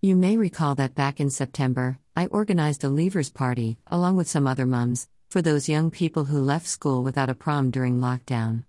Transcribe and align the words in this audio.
You 0.00 0.14
may 0.14 0.36
recall 0.36 0.76
that 0.76 0.94
back 0.94 1.18
in 1.18 1.28
September, 1.28 1.98
I 2.14 2.26
organized 2.26 2.84
a 2.84 2.86
leavers 2.86 3.34
party, 3.34 3.78
along 3.88 4.14
with 4.14 4.28
some 4.28 4.46
other 4.46 4.64
mums, 4.64 5.08
for 5.28 5.42
those 5.42 5.68
young 5.68 5.90
people 5.90 6.26
who 6.26 6.38
left 6.38 6.68
school 6.68 7.02
without 7.02 7.28
a 7.28 7.34
prom 7.34 7.72
during 7.72 7.98
lockdown. 7.98 8.62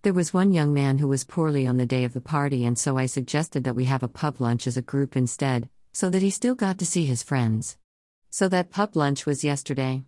There 0.00 0.14
was 0.14 0.32
one 0.32 0.54
young 0.54 0.72
man 0.72 0.96
who 0.96 1.06
was 1.06 1.24
poorly 1.24 1.66
on 1.66 1.76
the 1.76 1.84
day 1.84 2.04
of 2.04 2.14
the 2.14 2.20
party, 2.22 2.64
and 2.64 2.78
so 2.78 2.96
I 2.96 3.04
suggested 3.04 3.64
that 3.64 3.76
we 3.76 3.84
have 3.84 4.02
a 4.02 4.08
pub 4.08 4.40
lunch 4.40 4.66
as 4.66 4.78
a 4.78 4.82
group 4.82 5.18
instead, 5.18 5.68
so 5.92 6.08
that 6.08 6.22
he 6.22 6.30
still 6.30 6.54
got 6.54 6.78
to 6.78 6.86
see 6.86 7.04
his 7.04 7.22
friends. 7.22 7.76
So 8.30 8.48
that 8.48 8.70
pub 8.70 8.96
lunch 8.96 9.26
was 9.26 9.44
yesterday. 9.44 10.04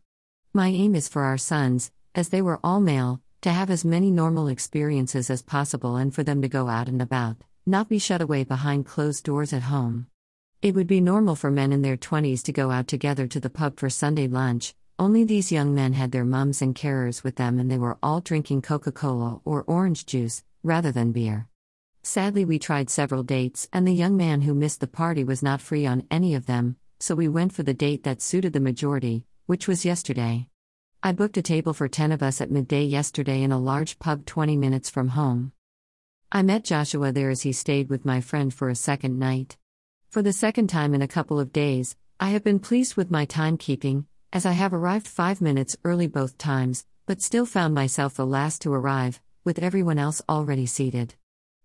My 0.55 0.69
aim 0.69 0.95
is 0.95 1.07
for 1.07 1.25
our 1.25 1.37
sons, 1.37 1.93
as 2.15 2.31
they 2.31 2.41
were 2.41 2.61
all 2.65 2.81
male, 2.81 3.21
to 3.43 3.51
have 3.51 3.69
as 3.69 3.85
many 3.85 4.11
normal 4.11 4.49
experiences 4.49 5.29
as 5.29 5.43
possible 5.43 5.97
and 5.97 6.15
for 6.15 6.23
them 6.23 6.41
to 6.41 6.49
go 6.49 6.69
out 6.69 6.89
and 6.89 7.03
about, 7.03 7.37
not 7.67 7.91
be 7.91 7.99
shut 7.99 8.23
away 8.23 8.43
behind 8.43 8.87
closed 8.87 9.25
doors 9.25 9.53
at 9.53 9.65
home. 9.65 10.07
It 10.63 10.77
would 10.77 10.87
be 10.87 11.01
normal 11.01 11.35
for 11.35 11.51
men 11.51 11.73
in 11.73 11.83
their 11.83 11.97
20s 11.97 12.41
to 12.45 12.53
go 12.53 12.71
out 12.71 12.87
together 12.87 13.27
to 13.27 13.41
the 13.41 13.51
pub 13.51 13.81
for 13.81 13.91
Sunday 13.91 14.29
lunch, 14.29 14.77
only 14.97 15.25
these 15.25 15.51
young 15.51 15.75
men 15.75 15.95
had 15.95 16.13
their 16.13 16.25
mums 16.25 16.63
and 16.63 16.73
carers 16.73 17.25
with 17.25 17.35
them 17.35 17.59
and 17.59 17.69
they 17.69 17.79
were 17.79 17.99
all 18.01 18.21
drinking 18.21 18.63
Coca 18.63 18.93
Cola 18.93 19.41
or 19.45 19.65
orange 19.67 20.07
juice, 20.07 20.45
rather 20.63 20.93
than 20.93 21.11
beer. 21.11 21.49
Sadly, 22.05 22.45
we 22.45 22.61
tried 22.61 22.91
several 22.91 23.25
dates, 23.25 23.69
and 23.73 23.89
the 23.89 23.93
young 23.93 24.17
man 24.17 24.43
who 24.43 24.55
missed 24.55 24.79
the 24.79 24.87
party 24.87 25.25
was 25.25 25.43
not 25.43 25.61
free 25.61 25.85
on 25.85 26.07
any 26.13 26.33
of 26.33 26.47
them, 26.47 26.77
so 27.01 27.17
we 27.17 27.27
went 27.27 27.53
for 27.53 27.65
the 27.65 27.75
date 27.75 28.05
that 28.05 28.23
suited 28.23 28.53
the 28.53 28.61
majority, 28.61 29.25
which 29.47 29.67
was 29.67 29.85
yesterday. 29.85 30.47
I 31.03 31.11
booked 31.11 31.37
a 31.37 31.43
table 31.43 31.75
for 31.75 31.89
10 31.89 32.13
of 32.13 32.23
us 32.23 32.41
at 32.41 32.53
midday 32.53 32.85
yesterday 32.85 33.43
in 33.43 33.51
a 33.51 33.59
large 33.59 33.99
pub 33.99 34.27
20 34.27 34.57
minutes 34.57 34.89
from 34.89 35.09
home. 35.09 35.51
I 36.31 36.43
met 36.43 36.63
Joshua 36.63 37.11
there 37.11 37.31
as 37.31 37.43
he 37.43 37.53
stayed 37.53 37.89
with 37.89 38.05
my 38.05 38.21
friend 38.21 38.55
for 38.55 38.69
a 38.69 38.77
second 38.77 39.19
night. 39.19 39.57
For 40.13 40.21
the 40.21 40.35
second 40.35 40.67
time 40.67 40.93
in 40.93 41.01
a 41.01 41.09
couple 41.09 41.41
of 41.41 41.55
days, 41.55 41.97
I 42.21 42.29
have 42.33 42.45
been 42.45 42.59
pleased 42.59 42.97
with 42.97 43.11
my 43.11 43.25
timekeeping, 43.25 44.05
as 44.31 44.45
I 44.45 44.53
have 44.53 44.75
arrived 44.75 45.09
five 45.09 45.41
minutes 45.41 45.75
early 45.85 46.07
both 46.07 46.37
times, 46.37 46.85
but 47.07 47.23
still 47.23 47.47
found 47.47 47.73
myself 47.73 48.13
the 48.13 48.27
last 48.27 48.61
to 48.61 48.75
arrive, 48.75 49.23
with 49.43 49.59
everyone 49.59 49.99
else 49.99 50.21
already 50.29 50.67
seated. 50.67 51.15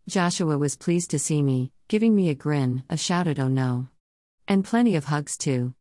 Joshua 0.07 0.57
was 0.57 0.77
pleased 0.77 1.09
to 1.09 1.19
see 1.19 1.43
me, 1.43 1.73
giving 1.89 2.15
me 2.15 2.29
a 2.29 2.35
grin, 2.35 2.83
a 2.89 2.95
shouted 2.95 3.37
oh 3.37 3.49
no. 3.49 3.89
And 4.47 4.63
plenty 4.63 4.95
of 4.95 5.03
hugs 5.03 5.37
too. 5.37 5.73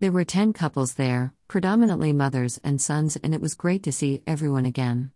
There 0.00 0.10
were 0.10 0.24
10 0.24 0.54
couples 0.54 0.94
there, 0.94 1.34
predominantly 1.46 2.12
mothers 2.12 2.58
and 2.64 2.80
sons, 2.80 3.16
and 3.22 3.32
it 3.32 3.40
was 3.40 3.54
great 3.54 3.84
to 3.84 3.92
see 3.92 4.24
everyone 4.26 4.66
again. 4.66 5.12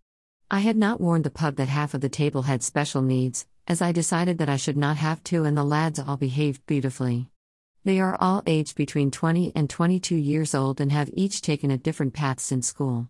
I 0.52 0.60
had 0.60 0.76
not 0.76 1.00
warned 1.00 1.24
the 1.24 1.30
pub 1.30 1.56
that 1.56 1.66
half 1.66 1.94
of 1.94 2.00
the 2.00 2.08
table 2.08 2.42
had 2.42 2.62
special 2.62 3.02
needs, 3.02 3.44
as 3.66 3.80
I 3.80 3.92
decided 3.92 4.38
that 4.38 4.48
I 4.48 4.56
should 4.56 4.76
not 4.76 4.96
have 4.96 5.22
to, 5.24 5.44
and 5.44 5.56
the 5.56 5.64
lads 5.64 5.98
all 5.98 6.16
behaved 6.16 6.66
beautifully. 6.66 7.28
They 7.84 8.00
are 8.00 8.16
all 8.20 8.42
aged 8.46 8.76
between 8.76 9.10
20 9.10 9.52
and 9.54 9.68
22 9.68 10.14
years 10.14 10.54
old 10.54 10.80
and 10.80 10.92
have 10.92 11.10
each 11.12 11.42
taken 11.42 11.70
a 11.70 11.78
different 11.78 12.14
paths 12.14 12.52
in 12.52 12.62
school. 12.62 13.08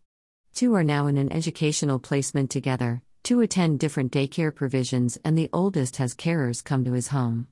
Two 0.55 0.75
are 0.75 0.85
now 0.85 1.07
in 1.07 1.17
an 1.17 1.33
educational 1.33 1.99
placement 1.99 2.51
together, 2.51 3.03
two 3.23 3.41
attend 3.41 3.81
different 3.81 4.13
daycare 4.13 4.55
provisions, 4.55 5.19
and 5.25 5.37
the 5.37 5.51
oldest 5.53 5.97
has 5.97 6.15
carers 6.15 6.65
come 6.65 6.85
to 6.85 6.93
his 6.93 7.09
home. 7.09 7.49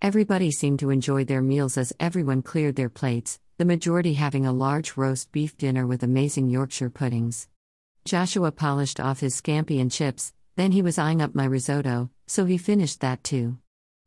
Everybody 0.00 0.50
seemed 0.50 0.80
to 0.80 0.90
enjoy 0.90 1.24
their 1.24 1.42
meals 1.42 1.78
as 1.78 1.92
everyone 2.00 2.42
cleared 2.42 2.76
their 2.76 2.88
plates, 2.88 3.38
the 3.58 3.64
majority 3.64 4.14
having 4.14 4.44
a 4.44 4.52
large 4.52 4.96
roast 4.96 5.30
beef 5.30 5.56
dinner 5.56 5.86
with 5.86 6.02
amazing 6.02 6.50
Yorkshire 6.50 6.90
puddings. 6.90 7.48
Joshua 8.04 8.50
polished 8.50 8.98
off 8.98 9.20
his 9.20 9.40
scampi 9.40 9.80
and 9.80 9.92
chips, 9.92 10.32
then 10.56 10.72
he 10.72 10.82
was 10.82 10.98
eyeing 10.98 11.22
up 11.22 11.34
my 11.34 11.44
risotto, 11.44 12.10
so 12.26 12.44
he 12.44 12.58
finished 12.58 13.00
that 13.00 13.24
too. 13.24 13.58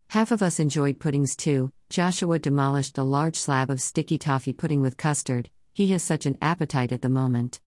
Half 0.09 0.31
of 0.31 0.41
us 0.41 0.59
enjoyed 0.59 0.99
puddings 0.99 1.35
too. 1.35 1.71
Joshua 1.89 2.39
demolished 2.39 2.97
a 2.97 3.03
large 3.03 3.35
slab 3.35 3.69
of 3.69 3.81
sticky 3.81 4.17
toffee 4.17 4.53
pudding 4.53 4.81
with 4.81 4.97
custard, 4.97 5.49
he 5.73 5.87
has 5.87 6.03
such 6.03 6.25
an 6.25 6.37
appetite 6.41 6.91
at 6.91 7.01
the 7.01 7.09
moment. 7.09 7.59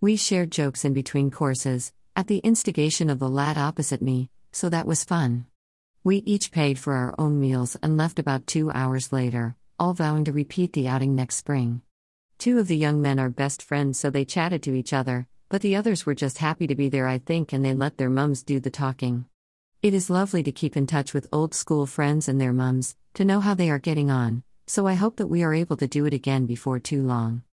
We 0.00 0.16
shared 0.16 0.50
jokes 0.50 0.84
in 0.84 0.92
between 0.92 1.30
courses, 1.30 1.92
at 2.16 2.26
the 2.26 2.38
instigation 2.38 3.08
of 3.08 3.18
the 3.18 3.28
lad 3.28 3.56
opposite 3.56 4.02
me, 4.02 4.30
so 4.50 4.68
that 4.68 4.86
was 4.86 5.04
fun. 5.04 5.46
We 6.04 6.16
each 6.18 6.50
paid 6.50 6.78
for 6.78 6.94
our 6.94 7.14
own 7.18 7.40
meals 7.40 7.76
and 7.82 7.96
left 7.96 8.18
about 8.18 8.46
two 8.46 8.70
hours 8.72 9.12
later, 9.12 9.54
all 9.78 9.94
vowing 9.94 10.24
to 10.24 10.32
repeat 10.32 10.72
the 10.72 10.88
outing 10.88 11.14
next 11.14 11.36
spring. 11.36 11.82
Two 12.38 12.58
of 12.58 12.66
the 12.66 12.76
young 12.76 13.00
men 13.00 13.20
are 13.20 13.30
best 13.30 13.62
friends, 13.62 14.00
so 14.00 14.10
they 14.10 14.24
chatted 14.24 14.62
to 14.64 14.74
each 14.74 14.92
other, 14.92 15.28
but 15.52 15.60
the 15.60 15.76
others 15.76 16.06
were 16.06 16.14
just 16.14 16.38
happy 16.38 16.66
to 16.66 16.74
be 16.74 16.88
there, 16.88 17.06
I 17.06 17.18
think, 17.18 17.52
and 17.52 17.62
they 17.62 17.74
let 17.74 17.98
their 17.98 18.08
mums 18.08 18.42
do 18.42 18.58
the 18.58 18.70
talking. 18.70 19.26
It 19.82 19.92
is 19.92 20.08
lovely 20.08 20.42
to 20.44 20.50
keep 20.50 20.78
in 20.78 20.86
touch 20.86 21.12
with 21.12 21.28
old 21.30 21.52
school 21.52 21.84
friends 21.84 22.26
and 22.26 22.40
their 22.40 22.54
mums, 22.54 22.96
to 23.12 23.24
know 23.26 23.38
how 23.38 23.52
they 23.52 23.68
are 23.68 23.78
getting 23.78 24.10
on, 24.10 24.44
so 24.66 24.86
I 24.86 24.94
hope 24.94 25.16
that 25.16 25.26
we 25.26 25.42
are 25.42 25.52
able 25.52 25.76
to 25.76 25.86
do 25.86 26.06
it 26.06 26.14
again 26.14 26.46
before 26.46 26.78
too 26.78 27.02
long. 27.02 27.42